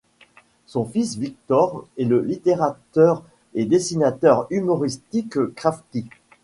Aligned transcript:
Son 0.65 0.83
fils 0.83 1.15
Victor 1.17 1.85
est 1.95 2.05
le 2.05 2.21
littérateur 2.21 3.21
et 3.53 3.65
dessinateur 3.65 4.47
humoristique, 4.49 5.37
Crafty. 5.53 6.09